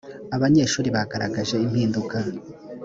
abanyeshuri 0.35 0.87
bagaragaje 0.95 1.55
impinduka. 1.65 2.17